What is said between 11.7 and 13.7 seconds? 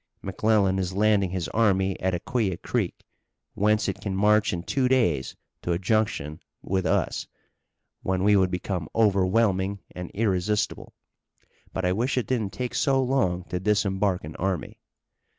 But I wish it didn't take so long to